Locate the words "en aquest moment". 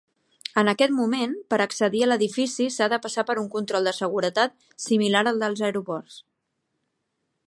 0.59-1.35